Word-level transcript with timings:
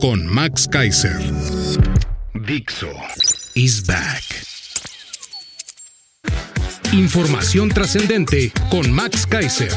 con 0.00 0.26
Max 0.26 0.68
Kaiser. 0.68 1.18
Dixo 2.34 2.90
is 3.54 3.84
back. 3.84 4.22
Información 6.92 7.68
trascendente 7.68 8.52
con 8.70 8.92
Max 8.92 9.26
Kaiser. 9.26 9.72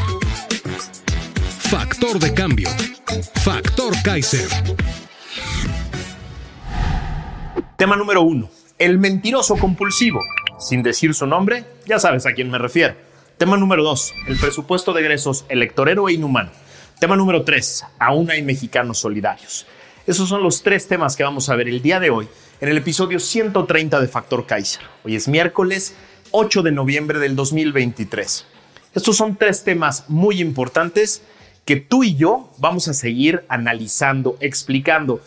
Factor 1.59 2.19
de 2.19 2.33
cambio. 2.33 2.69
Factor 3.43 3.93
Kaiser. 4.03 4.47
Tema 7.77 7.95
número 7.95 8.21
uno. 8.21 8.49
El 8.77 8.99
mentiroso 8.99 9.55
compulsivo. 9.55 10.21
Sin 10.59 10.83
decir 10.83 11.15
su 11.15 11.25
nombre, 11.25 11.65
ya 11.87 11.97
sabes 11.97 12.27
a 12.27 12.33
quién 12.33 12.51
me 12.51 12.59
refiero. 12.59 12.95
Tema 13.37 13.57
número 13.57 13.83
dos. 13.83 14.13
El 14.27 14.37
presupuesto 14.37 14.93
de 14.93 15.01
egresos 15.01 15.45
electorero 15.49 16.09
e 16.09 16.13
inhumano. 16.13 16.51
Tema 16.99 17.15
número 17.15 17.43
tres. 17.43 17.83
Aún 17.97 18.29
hay 18.29 18.43
mexicanos 18.43 18.99
solidarios. 18.99 19.65
Esos 20.07 20.29
son 20.29 20.41
los 20.41 20.63
tres 20.63 20.87
temas 20.87 21.15
que 21.15 21.23
vamos 21.23 21.47
a 21.49 21.55
ver 21.55 21.67
el 21.67 21.83
día 21.83 21.99
de 21.99 22.09
hoy 22.09 22.27
en 22.59 22.69
el 22.69 22.77
episodio 22.77 23.19
130 23.19 24.01
de 24.01 24.07
Factor 24.07 24.47
Kaiser. 24.47 24.81
Hoy 25.05 25.15
es 25.15 25.27
miércoles 25.27 25.93
8 26.31 26.63
de 26.63 26.71
noviembre 26.71 27.19
del 27.19 27.35
2023. 27.35 28.47
Estos 28.95 29.15
son 29.15 29.35
tres 29.35 29.63
temas 29.63 30.05
muy 30.07 30.41
importantes 30.41 31.21
que 31.65 31.75
tú 31.75 32.03
y 32.03 32.15
yo 32.15 32.49
vamos 32.57 32.87
a 32.87 32.95
seguir 32.95 33.45
analizando, 33.47 34.37
explicando 34.39 35.21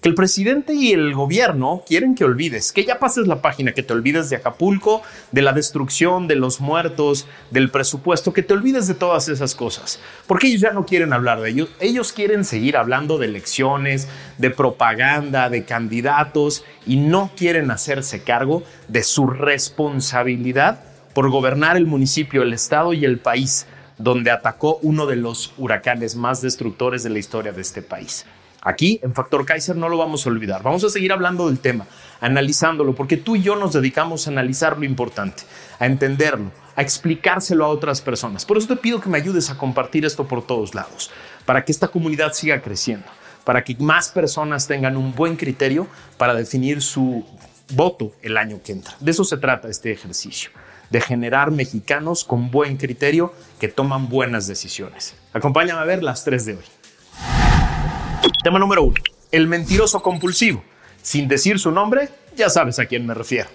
que 0.00 0.08
el 0.08 0.14
presidente 0.14 0.74
y 0.74 0.92
el 0.92 1.12
gobierno 1.14 1.82
quieren 1.86 2.14
que 2.14 2.24
olvides, 2.24 2.72
que 2.72 2.84
ya 2.84 2.98
pases 2.98 3.26
la 3.26 3.42
página, 3.42 3.72
que 3.72 3.82
te 3.82 3.92
olvides 3.92 4.30
de 4.30 4.36
Acapulco, 4.36 5.02
de 5.32 5.42
la 5.42 5.52
destrucción, 5.52 6.28
de 6.28 6.36
los 6.36 6.60
muertos, 6.60 7.26
del 7.50 7.70
presupuesto, 7.70 8.32
que 8.32 8.42
te 8.42 8.54
olvides 8.54 8.86
de 8.86 8.94
todas 8.94 9.28
esas 9.28 9.54
cosas, 9.54 9.98
porque 10.26 10.46
ellos 10.46 10.60
ya 10.60 10.72
no 10.72 10.86
quieren 10.86 11.12
hablar 11.12 11.40
de 11.40 11.50
ellos, 11.50 11.70
ellos 11.80 12.12
quieren 12.12 12.44
seguir 12.44 12.76
hablando 12.76 13.18
de 13.18 13.26
elecciones, 13.26 14.08
de 14.38 14.50
propaganda, 14.50 15.50
de 15.50 15.64
candidatos 15.64 16.64
y 16.86 16.96
no 16.96 17.30
quieren 17.36 17.70
hacerse 17.70 18.22
cargo 18.22 18.62
de 18.86 19.02
su 19.02 19.26
responsabilidad 19.26 20.80
por 21.12 21.30
gobernar 21.30 21.76
el 21.76 21.86
municipio, 21.86 22.42
el 22.42 22.52
estado 22.52 22.92
y 22.92 23.04
el 23.04 23.18
país, 23.18 23.66
donde 23.98 24.30
atacó 24.30 24.78
uno 24.82 25.06
de 25.06 25.16
los 25.16 25.52
huracanes 25.58 26.14
más 26.14 26.40
destructores 26.40 27.02
de 27.02 27.10
la 27.10 27.18
historia 27.18 27.50
de 27.50 27.62
este 27.62 27.82
país. 27.82 28.24
Aquí, 28.68 29.00
en 29.02 29.14
Factor 29.14 29.46
Kaiser, 29.46 29.76
no 29.76 29.88
lo 29.88 29.96
vamos 29.96 30.26
a 30.26 30.28
olvidar. 30.28 30.62
Vamos 30.62 30.84
a 30.84 30.90
seguir 30.90 31.10
hablando 31.10 31.48
del 31.48 31.58
tema, 31.58 31.86
analizándolo, 32.20 32.94
porque 32.94 33.16
tú 33.16 33.34
y 33.34 33.40
yo 33.40 33.56
nos 33.56 33.72
dedicamos 33.72 34.26
a 34.26 34.30
analizar 34.30 34.76
lo 34.76 34.84
importante, 34.84 35.44
a 35.78 35.86
entenderlo, 35.86 36.50
a 36.76 36.82
explicárselo 36.82 37.64
a 37.64 37.68
otras 37.68 38.02
personas. 38.02 38.44
Por 38.44 38.58
eso 38.58 38.68
te 38.68 38.76
pido 38.76 39.00
que 39.00 39.08
me 39.08 39.16
ayudes 39.16 39.48
a 39.48 39.56
compartir 39.56 40.04
esto 40.04 40.28
por 40.28 40.46
todos 40.46 40.74
lados, 40.74 41.10
para 41.46 41.64
que 41.64 41.72
esta 41.72 41.88
comunidad 41.88 42.34
siga 42.34 42.60
creciendo, 42.60 43.06
para 43.42 43.64
que 43.64 43.74
más 43.76 44.10
personas 44.10 44.66
tengan 44.66 44.98
un 44.98 45.14
buen 45.14 45.36
criterio 45.36 45.86
para 46.18 46.34
definir 46.34 46.82
su 46.82 47.24
voto 47.72 48.12
el 48.20 48.36
año 48.36 48.60
que 48.62 48.72
entra. 48.72 48.94
De 49.00 49.12
eso 49.12 49.24
se 49.24 49.38
trata 49.38 49.68
este 49.68 49.92
ejercicio, 49.92 50.50
de 50.90 51.00
generar 51.00 51.52
mexicanos 51.52 52.22
con 52.22 52.50
buen 52.50 52.76
criterio 52.76 53.32
que 53.58 53.68
toman 53.68 54.10
buenas 54.10 54.46
decisiones. 54.46 55.14
Acompáñame 55.32 55.80
a 55.80 55.84
ver 55.84 56.02
las 56.02 56.22
tres 56.22 56.44
de 56.44 56.52
hoy. 56.52 56.64
Tema 58.42 58.58
número 58.58 58.82
uno. 58.82 58.94
El 59.30 59.46
mentiroso 59.46 60.02
compulsivo. 60.02 60.62
Sin 61.02 61.28
decir 61.28 61.58
su 61.58 61.70
nombre, 61.70 62.08
ya 62.36 62.48
sabes 62.48 62.78
a 62.78 62.86
quién 62.86 63.06
me 63.06 63.14
refiero. 63.14 63.48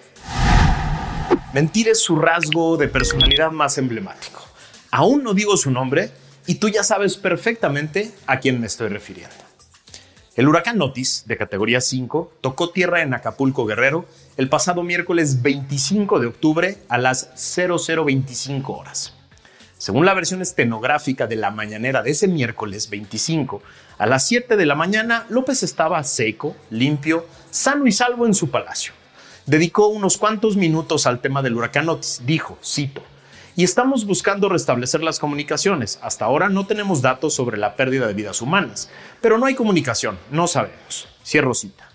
Mentir 1.52 1.88
es 1.88 2.00
su 2.00 2.16
rasgo 2.16 2.76
de 2.76 2.88
personalidad 2.88 3.50
más 3.50 3.78
emblemático. 3.78 4.42
Aún 4.90 5.22
no 5.22 5.34
digo 5.34 5.56
su 5.56 5.70
nombre 5.70 6.10
y 6.46 6.56
tú 6.56 6.68
ya 6.68 6.82
sabes 6.82 7.16
perfectamente 7.16 8.12
a 8.26 8.40
quién 8.40 8.60
me 8.60 8.66
estoy 8.66 8.88
refiriendo. 8.88 9.34
El 10.36 10.48
huracán 10.48 10.82
Otis, 10.82 11.24
de 11.26 11.36
categoría 11.36 11.80
5, 11.80 12.32
tocó 12.40 12.70
tierra 12.70 13.02
en 13.02 13.14
Acapulco 13.14 13.66
Guerrero 13.66 14.04
el 14.36 14.48
pasado 14.48 14.82
miércoles 14.82 15.42
25 15.42 16.18
de 16.18 16.26
octubre 16.26 16.78
a 16.88 16.98
las 16.98 17.30
0025 17.36 18.72
horas. 18.72 19.14
Según 19.78 20.06
la 20.06 20.14
versión 20.14 20.42
estenográfica 20.42 21.26
de 21.26 21.36
la 21.36 21.50
mañanera 21.50 22.02
de 22.02 22.10
ese 22.10 22.26
miércoles 22.26 22.90
25, 22.90 23.62
a 23.96 24.06
las 24.06 24.26
7 24.26 24.56
de 24.56 24.66
la 24.66 24.74
mañana, 24.74 25.24
López 25.28 25.62
estaba 25.62 26.02
seco, 26.02 26.56
limpio, 26.70 27.26
sano 27.50 27.86
y 27.86 27.92
salvo 27.92 28.26
en 28.26 28.34
su 28.34 28.50
palacio. 28.50 28.92
Dedicó 29.46 29.86
unos 29.86 30.16
cuantos 30.16 30.56
minutos 30.56 31.06
al 31.06 31.20
tema 31.20 31.42
del 31.42 31.54
huracán 31.54 31.88
Otis. 31.88 32.22
Dijo, 32.26 32.58
cito, 32.64 33.02
y 33.54 33.62
estamos 33.62 34.04
buscando 34.04 34.48
restablecer 34.48 35.02
las 35.02 35.20
comunicaciones. 35.20 36.00
Hasta 36.02 36.24
ahora 36.24 36.48
no 36.48 36.66
tenemos 36.66 37.02
datos 37.02 37.34
sobre 37.34 37.56
la 37.56 37.76
pérdida 37.76 38.08
de 38.08 38.14
vidas 38.14 38.42
humanas, 38.42 38.90
pero 39.20 39.38
no 39.38 39.46
hay 39.46 39.54
comunicación, 39.54 40.18
no 40.32 40.48
sabemos. 40.48 41.06
Cierro 41.24 41.54
cita. 41.54 41.88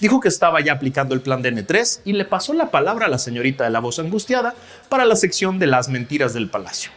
Dijo 0.00 0.20
que 0.20 0.28
estaba 0.28 0.62
ya 0.62 0.72
aplicando 0.72 1.14
el 1.14 1.20
plan 1.20 1.42
de 1.42 1.52
N3 1.52 2.00
y 2.06 2.14
le 2.14 2.24
pasó 2.24 2.54
la 2.54 2.70
palabra 2.70 3.06
a 3.06 3.10
la 3.10 3.18
señorita 3.18 3.64
de 3.64 3.70
la 3.70 3.80
voz 3.80 3.98
angustiada 3.98 4.54
para 4.88 5.04
la 5.04 5.16
sección 5.16 5.58
de 5.58 5.66
las 5.66 5.90
mentiras 5.90 6.32
del 6.32 6.48
palacio. 6.48 6.90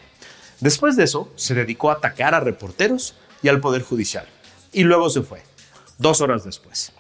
Después 0.62 0.96
de 0.96 1.04
eso, 1.04 1.30
se 1.36 1.54
dedicó 1.54 1.92
a 1.92 1.96
atacar 1.96 2.34
a 2.34 2.40
reporteros 2.40 3.16
y 3.44 3.50
al 3.50 3.60
Poder 3.60 3.84
Judicial 3.84 4.26
y 4.72 4.84
luego 4.84 5.10
se 5.10 5.22
fue, 5.22 5.44
dos 5.98 6.22
horas 6.22 6.44
después. 6.44 6.92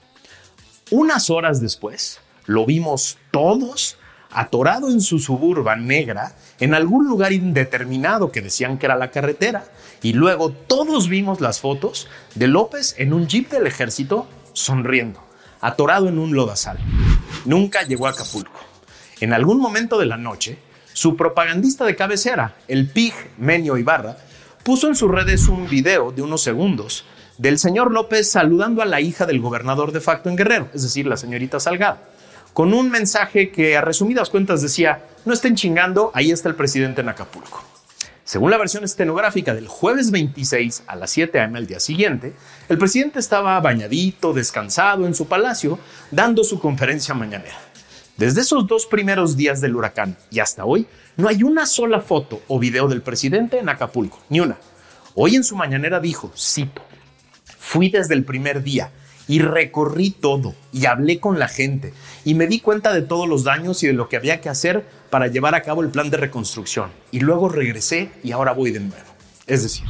Unas 0.91 1.29
horas 1.29 1.59
después, 1.61 2.19
lo 2.45 2.66
vimos 2.66 3.17
todos 3.31 3.97
atorado 4.31 4.89
en 4.89 5.01
su 5.01 5.19
suburban 5.19 5.88
negra 5.88 6.35
en 6.59 6.73
algún 6.73 7.07
lugar 7.07 7.33
indeterminado 7.33 8.31
que 8.31 8.41
decían 8.41 8.78
que 8.78 8.85
era 8.85 8.95
la 8.95 9.11
carretera. 9.11 9.66
Y 10.01 10.13
luego 10.13 10.51
todos 10.51 11.09
vimos 11.09 11.41
las 11.41 11.59
fotos 11.59 12.07
de 12.35 12.47
López 12.47 12.95
en 12.97 13.13
un 13.13 13.28
jeep 13.28 13.50
del 13.50 13.67
ejército 13.67 14.28
sonriendo, 14.53 15.22
atorado 15.61 16.07
en 16.07 16.19
un 16.19 16.35
lodazal. 16.35 16.78
Nunca 17.45 17.84
llegó 17.84 18.07
a 18.07 18.11
Acapulco. 18.11 18.59
En 19.19 19.34
algún 19.34 19.59
momento 19.59 19.97
de 19.97 20.05
la 20.05 20.17
noche, 20.17 20.59
su 20.94 21.16
propagandista 21.16 21.85
de 21.85 21.95
cabecera, 21.95 22.55
el 22.67 22.89
PIG 22.89 23.13
Menio 23.38 23.78
Ibarra, 23.78 24.17
puso 24.63 24.88
en 24.88 24.95
sus 24.95 25.09
redes 25.09 25.47
un 25.47 25.67
video 25.67 26.11
de 26.11 26.22
unos 26.22 26.41
segundos 26.41 27.05
del 27.38 27.59
señor 27.59 27.92
López 27.92 28.30
saludando 28.30 28.81
a 28.81 28.86
la 28.86 29.02
hija 29.02 29.25
del 29.25 29.40
gobernador 29.40 29.92
de 29.92 30.02
facto 30.02 30.30
en 30.30 30.36
Guerrero, 30.36 30.70
es 30.74 30.84
decir, 30.84 31.06
la 31.08 31.18
señorita 31.18 31.59
Salgado, 31.59 32.00
con 32.53 32.74
un 32.74 32.90
mensaje 32.90 33.52
que 33.52 33.78
a 33.78 33.81
resumidas 33.81 34.30
cuentas 34.30 34.62
decía, 34.62 35.03
no 35.25 35.34
estén 35.34 35.56
chingando, 35.56 36.12
ahí 36.14 36.31
está 36.31 36.50
el 36.50 36.56
presidente 36.56 37.02
en 37.02 37.09
Acapulco. 37.09 37.64
Según 38.24 38.52
la 38.52 38.58
versión 38.58 38.84
estenográfica 38.84 39.53
del 39.53 39.68
jueves 39.68 40.12
26 40.12 40.84
a 40.88 40.96
las 40.96 41.12
7 41.12 41.40
am 41.40 41.56
al 41.56 41.68
día 41.68 41.80
siguiente, 41.80 42.34
el 42.68 42.78
presidente 42.78 43.20
estaba 43.20 43.58
bañadito, 43.62 44.34
descansado 44.34 45.06
en 45.06 45.14
su 45.14 45.28
palacio, 45.28 45.80
dando 46.12 46.44
su 46.44 46.59
conferencia 46.59 47.14
mañanera. 47.14 47.58
Desde 48.18 48.42
esos 48.42 48.68
dos 48.68 48.88
primeros 48.88 49.38
días 49.38 49.62
del 49.62 49.76
huracán 49.76 50.18
y 50.31 50.40
hasta 50.40 50.66
hoy, 50.66 50.88
no 51.16 51.30
hay 51.30 51.44
una 51.44 51.66
sola 51.66 52.02
foto 52.02 52.42
o 52.47 52.59
video 52.59 52.88
del 52.88 53.02
presidente 53.02 53.59
en 53.59 53.70
Acapulco, 53.70 54.20
ni 54.28 54.40
una. 54.40 54.58
Hoy 55.14 55.35
en 55.35 55.44
su 55.44 55.56
mañanera 55.56 56.00
dijo, 56.00 56.32
cito, 56.35 56.82
Fui 57.67 57.90
desde 57.90 58.14
el 58.14 58.23
primer 58.23 58.64
día 58.64 58.91
y 59.28 59.40
recorrí 59.40 60.11
todo 60.11 60.55
y 60.72 60.85
hablé 60.85 61.19
con 61.19 61.37
la 61.37 61.49
gente 61.49 61.93
y 62.23 62.34
me 62.34 62.47
di 62.47 62.61
cuenta 62.61 62.93
de 62.93 63.02
todos 63.02 63.28
los 63.28 63.43
daños 63.43 63.84
y 63.84 63.87
de 63.87 63.93
lo 63.93 64.08
que 64.08 64.16
había 64.16 64.40
que 64.40 64.47
hacer 64.47 64.87
para 65.09 65.28
llevar 65.28 65.53
a 65.53 65.64
cabo 65.64 65.81
el 65.81 65.90
plan 65.90 66.09
de 66.09 66.16
reconstrucción. 66.16 66.91
Y 67.11 67.19
luego 67.19 67.49
regresé 67.49 68.09
y 68.23 68.31
ahora 68.31 68.53
voy 68.53 68.72
de 68.72 68.79
nuevo. 68.79 69.09
Es 69.47 69.64
decir, 69.64 69.84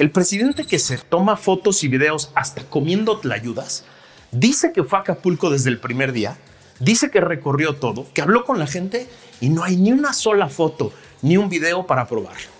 el 0.00 0.10
presidente 0.10 0.64
que 0.64 0.80
se 0.80 0.98
toma 0.98 1.36
fotos 1.36 1.84
y 1.84 1.88
videos 1.88 2.32
hasta 2.34 2.64
comiendo 2.64 3.16
tlayudas, 3.18 3.84
dice 4.32 4.72
que 4.72 4.82
fue 4.82 4.98
a 4.98 5.02
Acapulco 5.02 5.48
desde 5.48 5.70
el 5.70 5.78
primer 5.78 6.10
día, 6.10 6.36
dice 6.80 7.12
que 7.12 7.20
recorrió 7.20 7.76
todo, 7.76 8.08
que 8.12 8.22
habló 8.22 8.44
con 8.44 8.58
la 8.58 8.66
gente 8.66 9.06
y 9.40 9.48
no 9.48 9.62
hay 9.62 9.76
ni 9.76 9.92
una 9.92 10.12
sola 10.12 10.48
foto 10.48 10.92
ni 11.22 11.36
un 11.36 11.48
video 11.48 11.86
para 11.86 12.08
probarlo. 12.08 12.50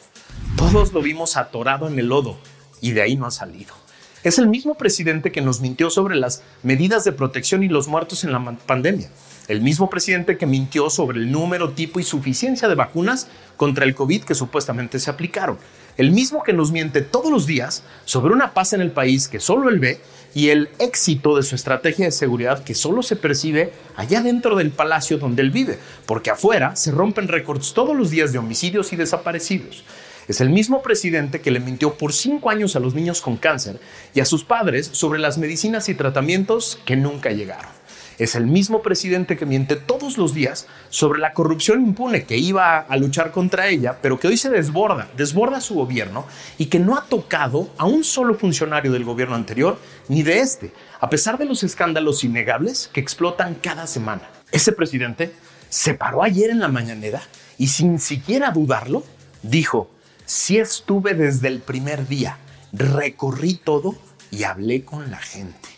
Todos 0.56 0.93
lo 0.93 1.03
vimos 1.03 1.37
atorado 1.37 1.88
en 1.88 1.99
el 1.99 2.06
lodo 2.06 2.38
y 2.81 2.93
de 2.93 3.03
ahí 3.03 3.17
no 3.17 3.26
ha 3.26 3.32
salido. 3.32 3.81
Es 4.23 4.39
el 4.39 4.49
mismo 4.49 4.75
presidente 4.75 5.33
que 5.33 5.41
nos 5.41 5.61
mintió 5.61 5.91
sobre 5.91 6.17
las 6.17 6.43
medidas 6.63 7.05
de 7.05 7.13
protección 7.13 7.63
y 7.63 7.69
los 7.69 7.89
muertos 7.89 8.25
en 8.25 8.33
la 8.33 8.57
pandemia. 8.67 9.09
El 9.53 9.61
mismo 9.61 9.91
presidente 9.91 10.39
que 10.39 10.47
mintió 10.47 10.89
sobre 10.89 11.19
el 11.19 11.31
número, 11.31 11.73
tipo 11.73 12.01
y 12.01 12.05
suficiencia 12.05 12.69
de 12.69 12.75
vacunas 12.75 13.29
contra 13.59 13.85
el 13.85 13.95
COVID 13.95 14.25
que 14.25 14.35
supuestamente 14.35 14.99
se 14.99 15.11
aplicaron. 15.11 15.59
El 15.99 16.11
mismo 16.11 16.43
que 16.43 16.55
nos 16.55 16.73
miente 16.73 17.03
todos 17.03 17.31
los 17.31 17.47
días 17.47 17.85
sobre 18.07 18.33
una 18.33 18.55
paz 18.55 18.73
en 18.73 18.81
el 18.81 18.93
país 18.93 19.29
que 19.29 19.41
solo 19.41 19.69
él 19.69 19.79
ve 19.79 20.01
y 20.33 20.49
el 20.49 20.71
éxito 20.79 21.37
de 21.37 21.43
su 21.43 21.55
estrategia 21.55 22.07
de 22.07 22.13
seguridad 22.13 22.65
que 22.65 22.75
solo 22.75 23.03
se 23.03 23.15
percibe 23.15 23.75
allá 23.95 24.23
dentro 24.23 24.57
del 24.57 24.71
palacio 24.71 25.19
donde 25.19 25.43
él 25.43 25.51
vive, 25.51 25.79
porque 26.07 26.31
afuera 26.31 26.75
se 26.75 26.91
rompen 26.91 27.29
récords 27.29 27.75
todos 27.75 27.95
los 27.95 28.09
días 28.09 28.33
de 28.33 28.39
homicidios 28.39 28.95
y 28.95 28.97
desaparecidos. 28.97 29.85
Es 30.29 30.41
el 30.41 30.49
mismo 30.49 30.81
presidente 30.81 31.43
que 31.43 31.51
le 31.51 31.61
mintió 31.61 31.99
por 31.99 32.15
cinco 32.15 32.49
años 32.49 32.75
a 32.75 32.81
los 32.81 32.95
niños 32.95 33.21
con 33.21 33.37
cáncer 33.37 33.79
y 34.15 34.21
a 34.21 34.25
sus 34.25 34.45
padres 34.45 34.89
sobre 34.93 35.19
las 35.19 35.37
medicinas 35.37 35.91
y 35.91 35.95
tratamientos 35.95 36.79
que 36.87 36.97
nunca 36.97 37.33
llegaron. 37.33 37.81
Es 38.23 38.37
el 38.37 38.47
mismo 38.47 38.83
presidente 38.83 39.37
que 39.37 39.47
miente 39.47 39.75
todos 39.75 40.17
los 40.17 40.33
días 40.33 40.69
sobre 40.91 41.19
la 41.19 41.33
corrupción 41.33 41.85
impune 41.85 42.23
que 42.23 42.37
iba 42.37 42.79
a 42.79 42.97
luchar 42.97 43.33
contra 43.33 43.67
ella, 43.67 43.99
pero 44.01 44.21
que 44.21 44.29
hoy 44.29 44.37
se 44.37 44.49
desborda, 44.49 45.09
desborda 45.17 45.61
su 45.61 45.75
gobierno 45.75 46.25
y 46.57 46.67
que 46.67 46.79
no 46.79 46.97
ha 46.97 47.07
tocado 47.07 47.71
a 47.79 47.85
un 47.85 48.05
solo 48.05 48.35
funcionario 48.35 48.93
del 48.93 49.03
gobierno 49.03 49.35
anterior 49.35 49.77
ni 50.07 50.23
de 50.23 50.39
este, 50.39 50.73
a 51.01 51.11
pesar 51.11 51.37
de 51.37 51.47
los 51.47 51.65
escándalos 51.65 52.23
innegables 52.23 52.89
que 52.93 53.01
explotan 53.01 53.57
cada 53.57 53.89
semana. 53.89 54.23
Ese 54.53 54.71
presidente 54.71 55.33
se 55.69 55.95
paró 55.95 56.23
ayer 56.23 56.51
en 56.51 56.61
la 56.61 56.69
mañanera 56.69 57.23
y 57.59 57.67
sin 57.67 57.99
siquiera 57.99 58.53
dudarlo, 58.53 59.03
dijo, 59.43 59.91
si 60.27 60.59
estuve 60.59 61.15
desde 61.15 61.49
el 61.49 61.59
primer 61.59 62.07
día, 62.07 62.39
recorrí 62.73 63.55
todo 63.55 63.97
y 64.31 64.45
hablé 64.45 64.85
con 64.85 65.11
la 65.11 65.19
gente. 65.19 65.72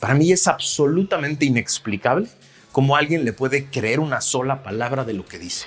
Para 0.00 0.14
mí 0.14 0.30
es 0.32 0.46
absolutamente 0.46 1.46
inexplicable 1.46 2.28
cómo 2.72 2.96
alguien 2.96 3.24
le 3.24 3.32
puede 3.32 3.66
creer 3.66 4.00
una 4.00 4.20
sola 4.20 4.62
palabra 4.62 5.04
de 5.04 5.14
lo 5.14 5.24
que 5.24 5.38
dice. 5.38 5.66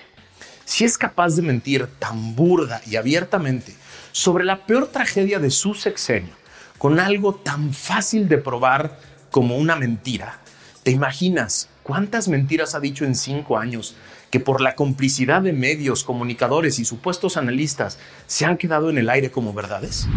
Si 0.65 0.85
es 0.85 0.97
capaz 0.97 1.35
de 1.35 1.41
mentir 1.41 1.87
tan 1.97 2.35
burda 2.35 2.81
y 2.85 2.95
abiertamente 2.95 3.73
sobre 4.11 4.45
la 4.45 4.65
peor 4.65 4.87
tragedia 4.87 5.39
de 5.39 5.49
su 5.49 5.73
sexenio, 5.73 6.33
con 6.77 6.99
algo 6.99 7.33
tan 7.33 7.73
fácil 7.73 8.29
de 8.29 8.37
probar 8.37 8.99
como 9.31 9.57
una 9.57 9.75
mentira, 9.75 10.39
¿te 10.83 10.91
imaginas 10.91 11.69
cuántas 11.81 12.27
mentiras 12.27 12.75
ha 12.75 12.79
dicho 12.79 13.05
en 13.05 13.15
cinco 13.15 13.57
años 13.57 13.95
que 14.29 14.39
por 14.39 14.61
la 14.61 14.75
complicidad 14.75 15.41
de 15.41 15.53
medios, 15.53 16.03
comunicadores 16.03 16.79
y 16.79 16.85
supuestos 16.85 17.37
analistas 17.37 17.97
se 18.27 18.45
han 18.45 18.57
quedado 18.57 18.89
en 18.89 18.97
el 18.97 19.09
aire 19.09 19.31
como 19.31 19.53
verdades? 19.53 20.07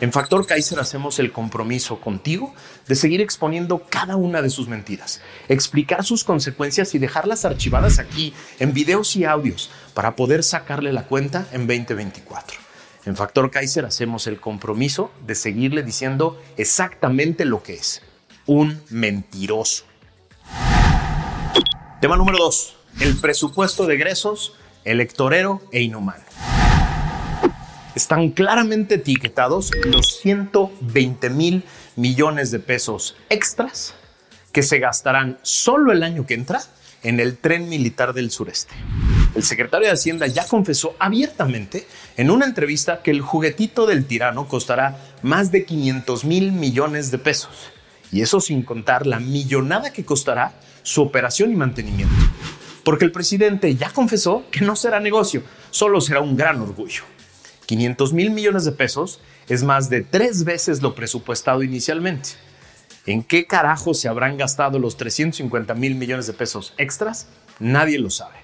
En 0.00 0.12
Factor 0.12 0.46
Kaiser 0.46 0.80
hacemos 0.80 1.18
el 1.18 1.32
compromiso 1.32 2.00
contigo 2.00 2.54
de 2.88 2.94
seguir 2.94 3.20
exponiendo 3.20 3.84
cada 3.88 4.16
una 4.16 4.42
de 4.42 4.50
sus 4.50 4.68
mentiras, 4.68 5.20
explicar 5.48 6.04
sus 6.04 6.24
consecuencias 6.24 6.94
y 6.94 6.98
dejarlas 6.98 7.44
archivadas 7.44 7.98
aquí 7.98 8.34
en 8.58 8.74
videos 8.74 9.14
y 9.16 9.24
audios 9.24 9.70
para 9.94 10.16
poder 10.16 10.42
sacarle 10.42 10.92
la 10.92 11.06
cuenta 11.06 11.46
en 11.52 11.66
2024. 11.66 12.58
En 13.06 13.16
Factor 13.16 13.50
Kaiser 13.50 13.84
hacemos 13.84 14.26
el 14.26 14.40
compromiso 14.40 15.12
de 15.26 15.34
seguirle 15.34 15.82
diciendo 15.82 16.40
exactamente 16.56 17.44
lo 17.44 17.62
que 17.62 17.74
es, 17.74 18.02
un 18.46 18.82
mentiroso. 18.88 19.84
Tema 22.00 22.16
número 22.16 22.38
2 22.38 22.83
el 23.00 23.16
presupuesto 23.16 23.86
de 23.86 23.94
egresos, 23.94 24.54
electorero 24.84 25.62
e 25.72 25.82
inhumano. 25.82 26.24
Están 27.94 28.30
claramente 28.30 28.96
etiquetados 28.96 29.70
los 29.84 30.18
120 30.18 31.30
mil 31.30 31.64
millones 31.96 32.50
de 32.50 32.58
pesos 32.58 33.16
extras 33.28 33.94
que 34.52 34.62
se 34.62 34.78
gastarán 34.78 35.38
solo 35.42 35.92
el 35.92 36.02
año 36.02 36.26
que 36.26 36.34
entra 36.34 36.60
en 37.02 37.20
el 37.20 37.36
tren 37.36 37.68
militar 37.68 38.14
del 38.14 38.30
sureste. 38.30 38.74
El 39.34 39.42
secretario 39.42 39.88
de 39.88 39.94
Hacienda 39.94 40.26
ya 40.26 40.46
confesó 40.46 40.94
abiertamente 40.98 41.86
en 42.16 42.30
una 42.30 42.46
entrevista 42.46 43.02
que 43.02 43.10
el 43.10 43.20
juguetito 43.20 43.86
del 43.86 44.06
tirano 44.06 44.48
costará 44.48 44.96
más 45.22 45.50
de 45.50 45.64
500 45.64 46.24
mil 46.24 46.52
millones 46.52 47.10
de 47.10 47.18
pesos. 47.18 47.70
Y 48.12 48.22
eso 48.22 48.40
sin 48.40 48.62
contar 48.62 49.06
la 49.06 49.18
millonada 49.18 49.92
que 49.92 50.04
costará 50.04 50.54
su 50.82 51.02
operación 51.02 51.50
y 51.50 51.56
mantenimiento 51.56 52.14
porque 52.84 53.04
el 53.04 53.12
presidente 53.12 53.74
ya 53.74 53.90
confesó 53.90 54.44
que 54.50 54.60
no 54.60 54.76
será 54.76 55.00
negocio, 55.00 55.42
solo 55.70 56.00
será 56.00 56.20
un 56.20 56.36
gran 56.36 56.60
orgullo. 56.60 57.02
500 57.66 58.12
mil 58.12 58.30
millones 58.30 58.64
de 58.64 58.72
pesos 58.72 59.20
es 59.48 59.62
más 59.62 59.88
de 59.90 60.02
tres 60.02 60.44
veces 60.44 60.82
lo 60.82 60.94
presupuestado 60.94 61.62
inicialmente. 61.62 62.30
¿En 63.06 63.22
qué 63.22 63.46
carajo 63.46 63.92
se 63.94 64.08
habrán 64.08 64.36
gastado 64.38 64.78
los 64.78 64.96
350 64.96 65.74
mil 65.74 65.94
millones 65.94 66.26
de 66.26 66.32
pesos 66.32 66.72
extras? 66.78 67.26
Nadie 67.58 67.98
lo 67.98 68.10
sabe. 68.10 68.36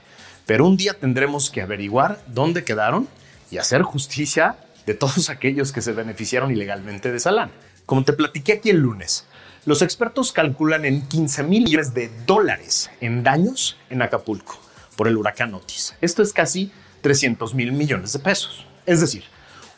Pero 0.47 0.67
un 0.67 0.77
día 0.77 0.95
tendremos 0.95 1.51
que 1.51 1.63
averiguar 1.63 2.23
dónde 2.27 2.65
quedaron 2.65 3.09
y 3.51 3.59
hacer 3.59 3.83
justicia 3.83 4.57
de 4.87 4.95
todos 4.95 5.31
aquellos 5.31 5.73
que 5.73 5.83
se 5.83 5.93
beneficiaron 5.93 6.51
ilegalmente 6.51 7.11
de 7.11 7.17
esa 7.17 7.31
lana. 7.31 7.53
Como 7.87 8.05
te 8.05 8.13
platiqué 8.13 8.55
aquí 8.55 8.71
el 8.71 8.79
lunes, 8.79 9.27
los 9.67 9.83
expertos 9.83 10.33
calculan 10.33 10.87
en 10.87 11.07
15 11.07 11.43
mil 11.43 11.65
millones 11.65 11.93
de 11.93 12.11
dólares 12.27 12.91
en 13.01 13.23
daños 13.23 13.77
en 13.91 14.01
Acapulco 14.01 14.59
por 14.97 15.07
el 15.07 15.17
huracán 15.19 15.53
Otis. 15.55 15.95
Esto 16.01 16.23
es 16.23 16.33
casi 16.33 16.73
300 17.03 17.55
mil 17.55 17.73
millones 17.73 18.13
de 18.15 18.21
pesos. 18.21 18.67
Es 18.87 19.01
decir, 19.01 19.25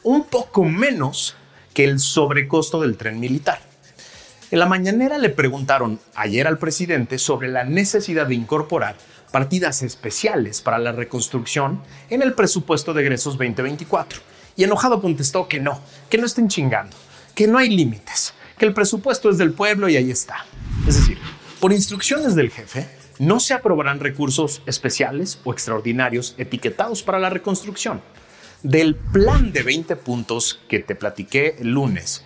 un 0.05 0.25
poco 0.25 0.64
menos 0.64 1.34
que 1.75 1.84
el 1.84 1.99
sobrecosto 1.99 2.81
del 2.81 2.96
tren 2.96 3.19
militar. 3.19 3.61
En 4.52 4.61
la 4.61 4.67
mañanera 4.67 5.19
le 5.19 5.31
preguntaron 5.31 5.99
ayer 6.14 6.46
al 6.46 6.58
presidente 6.58 7.19
sobre 7.19 7.49
la 7.49 7.64
necesidad 7.64 8.26
de 8.26 8.34
incorporar 8.34 8.96
partidas 9.32 9.82
especiales 9.82 10.61
para 10.61 10.79
la 10.79 10.93
reconstrucción 10.93 11.82
en 12.11 12.23
el 12.23 12.34
presupuesto 12.34 12.94
de 12.94 13.02
egresos 13.02 13.34
2024. 13.34 14.20
Y 14.55 14.64
enojado 14.64 15.00
contestó 15.00 15.49
que 15.49 15.58
no, 15.58 15.81
que 16.11 16.19
no 16.19 16.26
estén 16.26 16.49
chingando, 16.49 16.96
que 17.34 17.49
no 17.49 17.58
hay 17.58 17.70
límites, 17.70 18.34
que 18.62 18.67
el 18.67 18.75
presupuesto 18.75 19.29
es 19.29 19.38
del 19.38 19.55
pueblo 19.55 19.88
y 19.88 19.97
ahí 19.97 20.12
está. 20.12 20.47
Es 20.87 20.94
decir, 20.94 21.19
por 21.59 21.73
instrucciones 21.73 22.37
del 22.37 22.49
jefe, 22.49 22.87
no 23.19 23.41
se 23.41 23.55
aprobarán 23.55 23.99
recursos 23.99 24.62
especiales 24.67 25.41
o 25.43 25.53
extraordinarios 25.53 26.37
etiquetados 26.38 27.03
para 27.03 27.19
la 27.19 27.29
reconstrucción. 27.29 28.00
Del 28.62 28.94
plan 28.94 29.50
de 29.53 29.64
20 29.64 29.97
puntos 29.97 30.61
que 30.69 30.79
te 30.79 30.94
platiqué 30.94 31.56
el 31.59 31.73
lunes, 31.73 32.23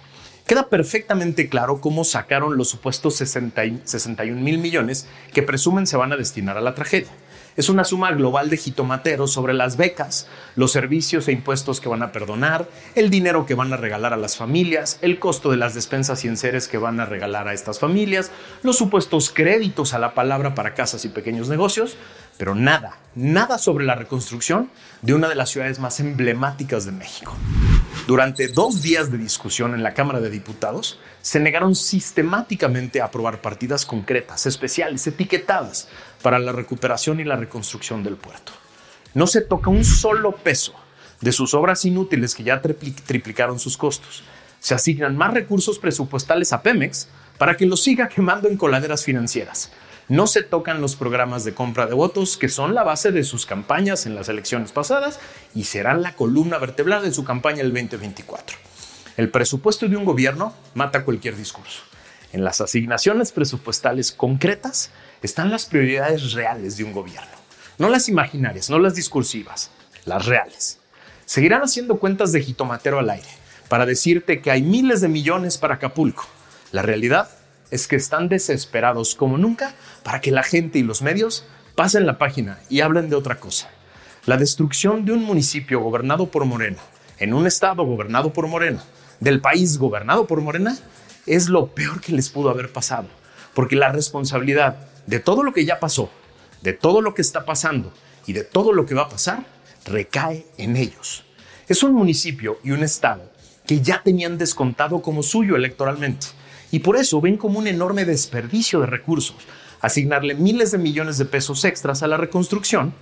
queda 0.47 0.69
perfectamente 0.69 1.49
claro 1.49 1.81
cómo 1.81 2.05
sacaron 2.05 2.59
los 2.59 2.69
supuestos 2.69 3.17
61 3.17 4.39
mil 4.39 4.59
millones 4.59 5.09
que 5.33 5.43
presumen 5.43 5.87
se 5.87 5.97
van 5.97 6.13
a 6.13 6.19
destinar 6.19 6.59
a 6.59 6.61
la 6.61 6.75
tragedia. 6.75 7.13
Es 7.57 7.71
una 7.71 7.85
suma 7.85 8.13
global 8.13 8.51
de 8.51 8.59
jitomateros 8.59 9.33
sobre 9.33 9.55
las 9.55 9.79
becas, 9.79 10.27
los 10.57 10.73
servicios 10.73 11.27
e 11.27 11.33
impuestos 11.33 11.81
que 11.81 11.89
van 11.89 12.03
a 12.03 12.13
perdonar, 12.13 12.69
el 12.95 13.09
dinero 13.09 13.47
que 13.47 13.55
van 13.55 13.73
a 13.73 13.79
regalar 13.79 14.13
a 14.13 14.19
las 14.19 14.37
familias, 14.37 14.99
el 15.01 15.19
costo 15.19 15.51
de 15.51 15.57
las 15.57 15.75
despensas 15.75 16.23
y 16.25 16.29
enseres 16.29 16.69
que 16.69 16.77
van 16.77 17.01
a 17.01 17.07
regalar 17.07 17.49
a 17.49 17.55
estas 17.55 17.79
familias, 17.79 18.31
los 18.63 18.77
supuestos 18.77 19.31
créditos 19.31 19.95
a 19.95 19.99
la 19.99 20.13
palabra 20.13 20.55
para 20.55 20.75
casas 20.75 21.07
y 21.07 21.09
pequeños 21.09 21.49
negocios, 21.49 21.97
pero 22.37 22.55
nada, 22.55 22.99
nada 23.15 23.57
sobre 23.57 23.87
la 23.87 23.95
reconstrucción 23.95 24.71
de 25.01 25.15
una 25.15 25.29
de 25.29 25.35
las 25.35 25.49
ciudades 25.49 25.79
más 25.79 25.99
emblemáticas 26.01 26.85
de 26.85 26.93
México. 26.93 27.35
Durante 28.07 28.47
dos 28.49 28.83
días 28.83 29.11
de 29.11 29.19
discusión 29.19 29.75
en 29.75 29.83
la 29.83 29.95
Cámara 29.95 30.21
de 30.21 30.31
Diputados, 30.31 31.01
se 31.23 31.41
negaron 31.41 31.75
sistemáticamente 31.75 33.01
a 33.01 33.07
aprobar 33.07 33.41
partidas 33.41 33.85
concretas, 33.85 34.47
especiales, 34.47 35.07
etiquetadas 35.09 35.89
para 36.27 36.41
la 36.41 36.51
recuperación 36.51 37.21
y 37.21 37.25
la 37.25 37.37
reconstrucción 37.37 38.03
del 38.03 38.17
puerto. 38.17 38.51
No 39.15 39.29
se 39.29 39.43
toca 39.43 39.71
un 39.71 39.85
solo 39.85 40.33
peso 40.33 40.75
de 41.21 41.31
sus 41.31 41.55
obras 41.55 41.85
inútiles 41.85 42.35
que 42.35 42.43
ya 42.43 42.61
triplicaron 42.61 43.61
sus 43.61 43.77
costos. 43.77 44.25
Se 44.59 44.75
asignan 44.75 45.17
más 45.17 45.33
recursos 45.33 45.79
presupuestales 45.79 46.53
a 46.53 46.63
Pemex 46.63 47.07
para 47.39 47.57
que 47.57 47.65
lo 47.65 47.77
siga 47.77 48.09
quemando 48.09 48.49
en 48.49 48.57
coladeras 48.57 49.05
financieras 49.05 49.71
no 50.09 50.27
se 50.27 50.43
tocan 50.43 50.81
los 50.81 50.97
programas 50.97 51.45
de 51.45 51.55
compra 51.55 51.87
de 51.87 51.95
votos 51.95 52.37
que 52.37 52.49
son 52.49 52.75
la 52.75 52.83
base 52.83 53.13
de 53.13 53.23
sus 53.23 53.47
campañas 53.47 54.05
en 54.07 54.17
las 54.17 54.29
elecciones 54.29 54.73
pasadas 54.73 55.21
y 55.55 55.63
serán 55.63 56.03
la 56.03 56.17
columna 56.17 56.59
vertebral 56.59 57.05
de 57.05 57.13
su 57.13 57.23
campaña 57.23 57.63
el 57.63 57.73
2024. 57.73 58.57
El 59.17 59.31
presupuesto 59.31 59.87
de 59.87 59.97
un 59.97 60.05
gobierno 60.05 60.55
mata 60.75 61.05
cualquier 61.05 61.37
discurso. 61.37 61.83
En 62.33 62.43
las 62.43 62.61
asignaciones 62.61 63.31
presupuestales 63.31 64.11
concretas 64.11 64.91
están 65.23 65.51
las 65.51 65.67
prioridades 65.67 66.33
reales 66.33 66.77
de 66.77 66.85
un 66.85 66.93
gobierno. 66.93 67.31
No 67.79 67.89
las 67.89 68.09
imaginarias, 68.09 68.71
no 68.71 68.79
las 68.79 68.95
discursivas, 68.95 69.71
las 70.05 70.27
reales. 70.27 70.79
Seguirán 71.25 71.63
haciendo 71.63 71.99
cuentas 71.99 72.33
de 72.33 72.41
jitomatero 72.41 72.99
al 72.99 73.11
aire 73.11 73.29
para 73.69 73.87
decirte 73.87 74.41
que 74.41 74.51
hay 74.51 74.63
miles 74.63 75.01
de 75.01 75.09
millones 75.09 75.59
para 75.59 75.75
Acapulco. 75.75 76.27
La 76.73 76.83
realidad 76.83 77.29
es 77.71 77.89
que 77.89 77.97
están 77.97 78.29
desesperados 78.29 79.15
como 79.15 79.39
nunca 79.39 79.75
para 80.03 80.21
que 80.21 80.31
la 80.31 80.43
gente 80.43 80.79
y 80.79 80.83
los 80.83 81.03
medios 81.03 81.45
pasen 81.75 82.07
la 82.07 82.19
página 82.19 82.59
y 82.69 82.81
hablen 82.81 83.11
de 83.11 83.17
otra 83.17 83.41
cosa. 83.41 83.69
La 84.25 84.37
destrucción 84.37 85.05
de 85.05 85.13
un 85.13 85.23
municipio 85.23 85.81
gobernado 85.81 86.31
por 86.31 86.45
Morena, 86.45 86.79
en 87.19 87.35
un 87.35 87.47
estado 87.47 87.85
gobernado 87.85 88.33
por 88.33 88.47
Morena, 88.47 88.83
del 89.21 89.41
país 89.41 89.79
gobernado 89.79 90.27
por 90.27 90.41
Morena, 90.41 90.77
es 91.27 91.49
lo 91.49 91.69
peor 91.69 92.01
que 92.01 92.13
les 92.13 92.29
pudo 92.29 92.51
haber 92.51 92.73
pasado. 92.73 93.09
Porque 93.57 93.75
la 93.75 93.91
responsabilidad 93.91 94.77
de 95.07 95.19
todo 95.19 95.43
lo 95.43 95.55
que 95.55 95.65
ya 95.65 95.81
pasó, 95.81 96.11
de 96.61 96.75
todo 96.75 97.01
lo 97.01 97.15
que 97.15 97.23
está 97.23 97.47
pasando 97.47 97.91
y 98.27 98.35
de 98.35 98.45
todo 98.45 98.75
lo 98.75 98.85
que 98.85 98.95
va 98.95 99.05
a 99.05 99.09
pasar, 99.09 99.47
recae 99.87 100.45
en 100.59 100.77
ellos. 100.77 101.25
Es 101.67 101.83
un 101.83 101.95
municipio 101.95 102.59
y 102.63 102.73
un 102.73 102.83
estado 102.83 103.33
que 103.67 103.81
ya 103.81 104.03
tenían 104.03 104.37
descontado 104.37 105.01
como 105.01 105.23
suyo 105.23 105.57
electoralmente 105.57 106.27
y 106.71 106.81
por 106.81 106.99
eso 106.99 107.19
ven 107.23 107.39
como 107.39 107.59
un 107.59 107.67
enorme 107.67 108.05
desperdicio 108.05 108.81
de 108.81 108.89
recursos 108.89 109.37
asignarle 109.81 110.35
miles 110.35 110.71
de 110.73 110.79
millones 110.79 111.17
de 111.17 111.25
pesos 111.25 111.65
extras 111.65 112.03
a 112.03 112.09
la 112.09 112.19
reconstrucción, 112.19 112.93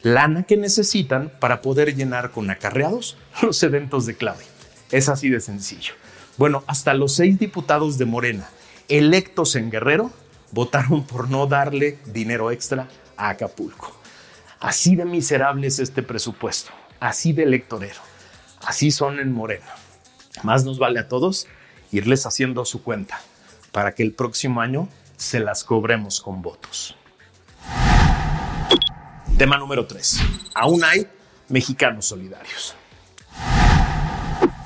lana 0.00 0.44
que 0.44 0.56
necesitan 0.56 1.30
para 1.38 1.60
poder 1.60 1.94
llenar 1.94 2.30
con 2.30 2.48
acarreados 2.48 3.18
los 3.42 3.62
eventos 3.62 4.06
de 4.06 4.14
Claudia. 4.14 4.46
Es 4.90 5.10
así 5.10 5.28
de 5.28 5.40
sencillo. 5.40 5.92
Bueno, 6.38 6.64
hasta 6.66 6.94
los 6.94 7.14
seis 7.14 7.38
diputados 7.38 7.98
de 7.98 8.06
Morena 8.06 8.48
electos 8.98 9.56
en 9.56 9.70
Guerrero 9.70 10.10
votaron 10.50 11.04
por 11.06 11.30
no 11.30 11.46
darle 11.46 11.98
dinero 12.06 12.50
extra 12.50 12.88
a 13.16 13.30
Acapulco. 13.30 13.96
Así 14.60 14.96
de 14.96 15.04
miserable 15.04 15.66
es 15.66 15.78
este 15.78 16.02
presupuesto, 16.02 16.70
así 17.00 17.32
de 17.32 17.44
electorero, 17.44 18.00
así 18.64 18.90
son 18.90 19.18
en 19.18 19.32
Morena. 19.32 19.74
Más 20.42 20.64
nos 20.64 20.78
vale 20.78 21.00
a 21.00 21.08
todos 21.08 21.46
irles 21.90 22.26
haciendo 22.26 22.64
su 22.64 22.82
cuenta 22.82 23.20
para 23.72 23.94
que 23.94 24.02
el 24.02 24.12
próximo 24.12 24.60
año 24.60 24.88
se 25.16 25.40
las 25.40 25.64
cobremos 25.64 26.20
con 26.20 26.42
votos. 26.42 26.96
Tema 29.38 29.56
número 29.56 29.86
3. 29.86 30.20
Aún 30.54 30.84
hay 30.84 31.06
mexicanos 31.48 32.06
solidarios. 32.06 32.74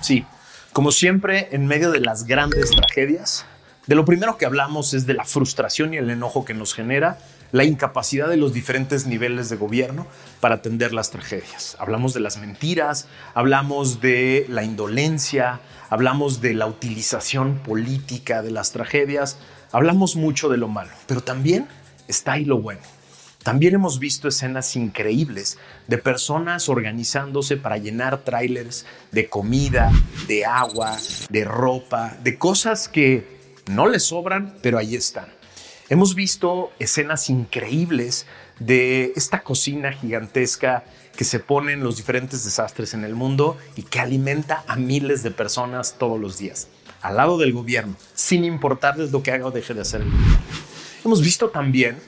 Sí, 0.03 0.25
como 0.73 0.93
siempre, 0.93 1.49
en 1.53 1.67
medio 1.67 1.91
de 1.91 2.01
las 2.01 2.25
grandes 2.25 2.71
tragedias, 2.73 3.47
de 3.87 3.95
lo 3.95 4.05
primero 4.05 4.37
que 4.37 4.47
hablamos 4.47 4.95
es 4.95 5.07
de 5.07 5.15
la 5.15 5.25
frustración 5.25 5.95
y 5.95 5.99
el 5.99 6.11
enojo 6.11 6.45
que 6.45 6.55
nos 6.55 6.75
genera 6.75 7.19
la 7.53 7.65
incapacidad 7.65 8.29
de 8.29 8.37
los 8.37 8.53
diferentes 8.53 9.07
niveles 9.07 9.49
de 9.49 9.57
gobierno 9.57 10.07
para 10.41 10.57
atender 10.57 10.93
las 10.93 11.11
tragedias. 11.11 11.77
Hablamos 11.79 12.13
de 12.13 12.21
las 12.21 12.39
mentiras, 12.39 13.07
hablamos 13.35 14.01
de 14.01 14.47
la 14.49 14.65
indolencia, 14.65 15.61
hablamos 15.89 16.41
de 16.41 16.55
la 16.55 16.67
utilización 16.67 17.59
política 17.59 18.43
de 18.43 18.51
las 18.51 18.73
tragedias, 18.73 19.39
hablamos 19.71 20.17
mucho 20.17 20.49
de 20.49 20.57
lo 20.57 20.69
malo, 20.69 20.91
pero 21.07 21.23
también 21.23 21.69
está 22.09 22.33
ahí 22.33 22.45
lo 22.45 22.59
bueno. 22.59 22.81
También 23.45 23.77
hemos 23.77 24.01
visto 24.01 24.27
escenas 24.27 24.75
increíbles 24.75 25.57
de 25.87 25.99
personas 25.99 26.69
organizándose 26.69 27.57
para 27.57 27.77
llenar 27.77 28.25
trailers 28.25 28.85
de 29.13 29.29
comida, 29.29 29.93
de 30.27 30.45
agua, 30.45 30.97
de 31.31 31.45
ropa, 31.45 32.17
de 32.25 32.39
cosas 32.39 32.89
que 32.89 33.36
no 33.67 33.89
les 33.89 34.05
sobran, 34.05 34.55
pero 34.63 34.79
ahí 34.79 34.95
están. 34.95 35.27
Hemos 35.89 36.15
visto 36.15 36.73
escenas 36.79 37.31
increíbles 37.31 38.27
de 38.59 39.13
esta 39.15 39.43
cocina 39.43 39.93
gigantesca 39.93 40.85
que 41.17 41.25
se 41.25 41.39
pone 41.39 41.73
en 41.73 41.83
los 41.83 41.97
diferentes 41.97 42.45
desastres 42.45 42.95
en 42.95 43.05
el 43.05 43.15
mundo 43.15 43.57
y 43.77 43.83
que 43.83 44.01
alimenta 44.01 44.65
a 44.67 44.77
miles 44.77 45.23
de 45.23 45.31
personas 45.31 45.97
todos 45.99 46.21
los 46.21 46.39
días, 46.39 46.69
al 47.03 47.17
lado 47.17 47.39
del 47.39 47.53
gobierno, 47.53 47.95
sin 48.15 48.45
importarles 48.45 49.13
lo 49.13 49.23
que 49.23 49.31
haga 49.31 49.47
o 49.47 49.51
deje 49.51 49.75
de 49.75 49.83
hacer. 49.83 50.03
Hemos 51.05 51.23
visto 51.23 51.51
también 51.51 51.99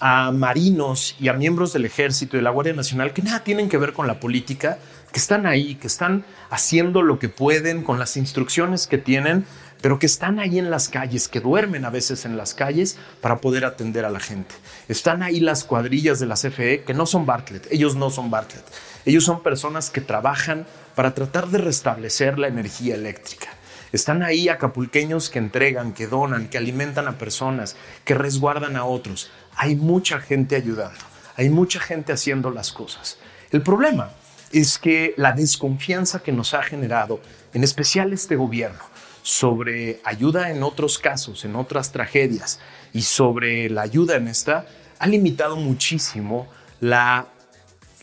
a 0.00 0.30
marinos 0.30 1.16
y 1.18 1.28
a 1.28 1.32
miembros 1.32 1.72
del 1.72 1.84
ejército 1.84 2.36
y 2.36 2.38
de 2.38 2.42
la 2.42 2.50
Guardia 2.50 2.74
Nacional 2.74 3.12
que 3.12 3.22
nada 3.22 3.44
tienen 3.44 3.68
que 3.68 3.78
ver 3.78 3.92
con 3.92 4.06
la 4.06 4.20
política, 4.20 4.78
que 5.12 5.18
están 5.18 5.46
ahí, 5.46 5.76
que 5.76 5.86
están 5.86 6.24
haciendo 6.50 7.02
lo 7.02 7.18
que 7.18 7.28
pueden 7.28 7.82
con 7.82 7.98
las 7.98 8.16
instrucciones 8.16 8.86
que 8.86 8.98
tienen 8.98 9.46
pero 9.86 10.00
que 10.00 10.06
están 10.06 10.40
ahí 10.40 10.58
en 10.58 10.68
las 10.68 10.88
calles, 10.88 11.28
que 11.28 11.38
duermen 11.38 11.84
a 11.84 11.90
veces 11.90 12.24
en 12.24 12.36
las 12.36 12.54
calles 12.54 12.98
para 13.20 13.36
poder 13.36 13.64
atender 13.64 14.04
a 14.04 14.10
la 14.10 14.18
gente. 14.18 14.52
Están 14.88 15.22
ahí 15.22 15.38
las 15.38 15.62
cuadrillas 15.62 16.18
de 16.18 16.26
la 16.26 16.34
CFE, 16.34 16.82
que 16.82 16.92
no 16.92 17.06
son 17.06 17.24
Bartlett, 17.24 17.68
ellos 17.70 17.94
no 17.94 18.10
son 18.10 18.28
Bartlett. 18.28 18.64
Ellos 19.04 19.22
son 19.22 19.44
personas 19.44 19.90
que 19.90 20.00
trabajan 20.00 20.66
para 20.96 21.14
tratar 21.14 21.46
de 21.50 21.58
restablecer 21.58 22.36
la 22.36 22.48
energía 22.48 22.96
eléctrica. 22.96 23.46
Están 23.92 24.24
ahí 24.24 24.48
acapulqueños 24.48 25.30
que 25.30 25.38
entregan, 25.38 25.92
que 25.92 26.08
donan, 26.08 26.48
que 26.48 26.58
alimentan 26.58 27.06
a 27.06 27.16
personas, 27.16 27.76
que 28.04 28.14
resguardan 28.14 28.74
a 28.74 28.86
otros. 28.86 29.30
Hay 29.54 29.76
mucha 29.76 30.18
gente 30.18 30.56
ayudando, 30.56 31.04
hay 31.36 31.48
mucha 31.48 31.78
gente 31.78 32.12
haciendo 32.12 32.50
las 32.50 32.72
cosas. 32.72 33.18
El 33.52 33.62
problema 33.62 34.10
es 34.50 34.80
que 34.80 35.14
la 35.16 35.30
desconfianza 35.30 36.24
que 36.24 36.32
nos 36.32 36.54
ha 36.54 36.64
generado, 36.64 37.20
en 37.54 37.62
especial 37.62 38.12
este 38.12 38.34
gobierno, 38.34 38.95
sobre 39.26 40.00
ayuda 40.04 40.52
en 40.52 40.62
otros 40.62 41.00
casos, 41.00 41.44
en 41.44 41.56
otras 41.56 41.90
tragedias 41.90 42.60
y 42.92 43.02
sobre 43.02 43.68
la 43.68 43.82
ayuda 43.82 44.14
en 44.14 44.28
esta, 44.28 44.68
ha 45.00 45.06
limitado 45.08 45.56
muchísimo 45.56 46.46
la, 46.78 47.26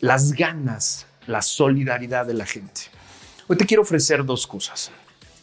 las 0.01 0.33
ganas, 0.33 1.05
la 1.25 1.41
solidaridad 1.41 2.25
de 2.25 2.33
la 2.33 2.45
gente. 2.45 2.81
Hoy 3.47 3.55
te 3.55 3.65
quiero 3.65 3.83
ofrecer 3.83 4.25
dos 4.25 4.45
cosas. 4.45 4.91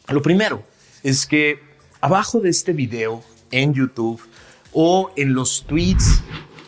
Lo 0.08 0.20
primero 0.20 0.62
es 1.02 1.25
que 1.25 1.62
abajo 2.02 2.40
de 2.40 2.50
este 2.50 2.75
video 2.75 3.25
en 3.50 3.72
YouTube 3.72 4.20
o 4.75 5.10
en 5.16 5.32
los 5.32 5.64
tweets 5.66 6.22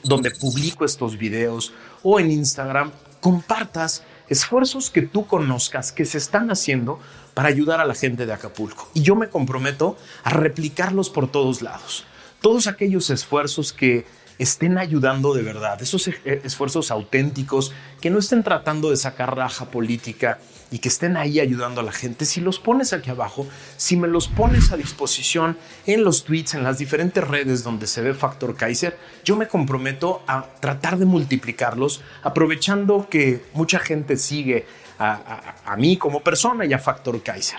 donde 0.05 0.31
publico 0.31 0.87
estos 0.87 1.19
videos 1.19 1.75
o 2.03 2.19
en 2.19 2.31
Instagram, 2.31 2.91
compartas 3.21 4.05
esfuerzos 4.31 4.89
que 4.89 5.03
tú 5.03 5.27
conozcas 5.27 5.93
que 5.93 6.07
se 6.07 6.17
están 6.17 6.51
haciendo 6.51 6.99
para 7.35 7.49
ayudar 7.49 7.81
a 7.81 7.85
la 7.85 7.95
gente 7.95 8.27
de 8.27 8.33
Acapulco. 8.33 8.89
Y 8.95 9.03
yo 9.03 9.17
me 9.17 9.29
comprometo 9.29 9.97
a 10.25 10.31
replicarlos 10.31 11.11
por 11.11 11.31
todos 11.31 11.63
lados. 11.63 12.05
Todos 12.41 12.67
aquellos 12.67 13.11
esfuerzos 13.11 13.73
que 13.73 14.05
estén 14.39 14.79
ayudando 14.79 15.35
de 15.35 15.43
verdad, 15.43 15.81
esos 15.81 16.09
e-, 16.09 16.21
esfuerzos 16.45 16.91
auténticos, 16.91 17.73
que 18.01 18.11
no 18.11 18.19
estén 18.19 18.43
tratando 18.43 18.91
de 18.91 18.97
sacar 18.97 19.37
raja 19.37 19.67
política 19.67 20.39
y 20.71 20.79
que 20.79 20.89
estén 20.89 21.17
ahí 21.17 21.39
ayudando 21.39 21.81
a 21.81 21.85
la 21.85 21.93
gente, 21.93 22.25
si 22.25 22.41
los 22.41 22.59
pones 22.59 22.93
aquí 22.93 23.11
abajo, 23.11 23.47
si 23.77 23.97
me 23.97 24.09
los 24.09 24.29
pones 24.29 24.73
a 24.73 24.77
disposición 24.77 25.59
en 25.87 26.03
los 26.03 26.25
tweets, 26.25 26.55
en 26.55 26.65
las 26.65 26.79
diferentes 26.79 27.23
redes 27.23 27.63
donde 27.63 27.87
se 27.87 28.01
ve 28.01 28.15
Factor 28.15 28.57
Kaiser, 28.57 28.99
yo 29.23 29.37
me 29.37 29.49
comprometo 29.49 30.23
a 30.27 30.47
tratar 30.61 30.97
de 30.99 31.05
multiplicarlos, 31.05 32.01
aprovechando 32.23 33.07
que 33.09 33.45
mucha 33.53 33.79
gente 33.79 34.17
sigue 34.17 34.67
a, 35.03 35.77
mí 35.77 35.97
como 35.97 36.21
persona 36.21 36.65
y 36.65 36.73
a 36.73 36.79
Factor 36.79 37.23
Kaiser. 37.23 37.59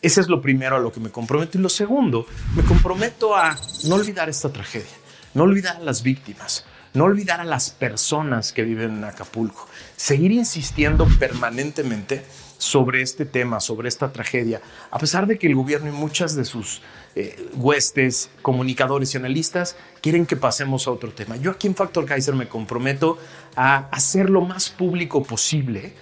Ese 0.00 0.20
es 0.20 0.28
lo 0.28 0.40
primero 0.40 0.76
a 0.76 0.80
lo 0.80 0.90
que 0.90 1.00
me 1.00 1.10
comprometo. 1.10 1.58
Y 1.58 1.60
lo 1.60 1.68
segundo, 1.68 2.26
me 2.56 2.62
comprometo 2.64 3.36
a 3.36 3.56
no 3.84 3.94
olvidar 3.94 4.28
esta 4.28 4.52
tragedia, 4.52 4.96
no 5.34 5.44
olvidar 5.44 5.76
a 5.76 5.80
las 5.80 6.02
víctimas, 6.02 6.64
no 6.94 7.04
olvidar 7.04 7.40
a 7.40 7.44
las 7.44 7.70
personas 7.70 8.52
que 8.52 8.62
viven 8.62 8.96
en 8.96 9.04
Acapulco, 9.04 9.68
seguir 9.96 10.32
insistiendo 10.32 11.06
permanentemente 11.18 12.24
sobre 12.58 13.02
este 13.02 13.24
tema, 13.24 13.60
sobre 13.60 13.88
esta 13.88 14.12
tragedia, 14.12 14.60
a 14.90 14.98
pesar 14.98 15.26
de 15.26 15.38
que 15.38 15.48
el 15.48 15.54
gobierno 15.54 15.88
y 15.88 15.92
muchas 15.92 16.36
de 16.36 16.44
sus 16.44 16.80
eh, 17.14 17.50
huestes, 17.54 18.30
comunicadores 18.40 19.14
y 19.14 19.18
analistas 19.18 19.76
quieren 20.00 20.26
que 20.26 20.36
pasemos 20.36 20.86
a 20.86 20.92
otro 20.92 21.12
tema. 21.12 21.36
Yo 21.36 21.50
aquí 21.50 21.66
en 21.66 21.74
Factor 21.74 22.06
Kaiser 22.06 22.34
me 22.34 22.48
comprometo 22.48 23.18
a 23.56 23.88
hacer 23.90 24.30
lo 24.30 24.42
más 24.42 24.70
público 24.70 25.22
posible 25.22 25.92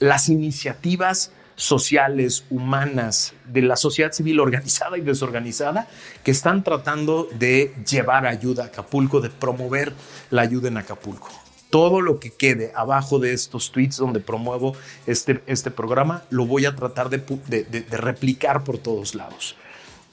las 0.00 0.28
iniciativas 0.28 1.30
sociales, 1.54 2.44
humanas, 2.50 3.34
de 3.46 3.62
la 3.62 3.76
sociedad 3.76 4.12
civil 4.12 4.40
organizada 4.40 4.96
y 4.96 5.02
desorganizada 5.02 5.86
que 6.24 6.30
están 6.30 6.64
tratando 6.64 7.28
de 7.38 7.74
llevar 7.88 8.26
ayuda 8.26 8.64
a 8.64 8.66
Acapulco, 8.68 9.20
de 9.20 9.28
promover 9.28 9.92
la 10.30 10.42
ayuda 10.42 10.68
en 10.68 10.78
Acapulco. 10.78 11.28
Todo 11.68 12.00
lo 12.00 12.18
que 12.18 12.30
quede 12.30 12.72
abajo 12.74 13.18
de 13.18 13.34
estos 13.34 13.70
tweets 13.70 13.98
donde 13.98 14.20
promuevo 14.20 14.74
este, 15.06 15.42
este 15.46 15.70
programa 15.70 16.24
lo 16.30 16.46
voy 16.46 16.64
a 16.64 16.74
tratar 16.74 17.10
de, 17.10 17.18
de 17.18 17.96
replicar 17.96 18.64
por 18.64 18.78
todos 18.78 19.14
lados. 19.14 19.54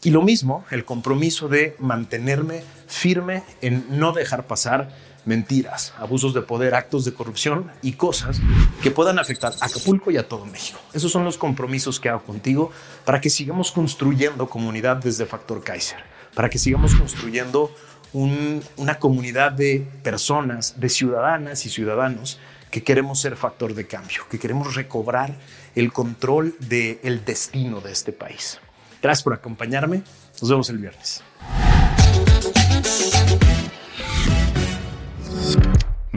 Y 0.04 0.12
lo 0.12 0.22
mismo, 0.22 0.66
el 0.70 0.86
compromiso 0.86 1.48
de 1.48 1.76
mantenerme 1.80 2.62
firme 2.88 3.44
en 3.62 3.86
no 3.90 4.12
dejar 4.12 4.46
pasar 4.46 4.90
mentiras, 5.28 5.94
abusos 6.00 6.34
de 6.34 6.42
poder, 6.42 6.74
actos 6.74 7.06
de 7.06 7.14
corrupción 7.14 7.70
y 7.82 7.94
cosas 7.94 8.40
que 8.82 8.90
puedan 8.90 9.20
afectar 9.20 9.54
a 9.60 9.66
Acapulco 9.66 10.10
y 10.10 10.18
a 10.18 10.28
todo 10.28 10.46
México. 10.46 10.80
Esos 10.94 11.12
son 11.12 11.26
los 11.26 11.38
compromisos 11.38 12.00
que 12.00 12.10
hago 12.10 12.24
contigo 12.24 12.72
para 13.06 13.20
que 13.20 13.30
sigamos 13.30 13.72
construyendo 13.72 14.48
comunidad 14.48 14.98
desde 14.98 15.26
Factor 15.26 15.64
Kaiser, 15.64 16.00
para 16.34 16.50
que 16.50 16.58
sigamos 16.58 16.96
construyendo 16.96 17.72
una 18.14 19.00
comunidad 19.00 19.52
de 19.52 19.86
personas, 20.02 20.80
de 20.80 20.90
ciudadanas 20.90 21.66
y 21.66 21.70
ciudadanos 21.70 22.40
que 22.72 22.84
queremos 22.84 23.20
ser 23.20 23.36
factor 23.36 23.76
de 23.76 23.86
cambio, 23.86 24.24
que 24.30 24.40
queremos 24.40 24.76
recobrar 24.76 25.36
el 25.76 25.92
control 25.92 26.56
del 26.60 27.24
destino 27.26 27.82
de 27.82 27.92
este 27.92 28.14
país. 28.14 28.60
Gracias 29.02 29.24
por 29.24 29.34
acompañarme. 29.34 30.04
Nos 30.42 30.50
vemos 30.50 30.70
el 30.70 30.78
viernes. 30.78 31.22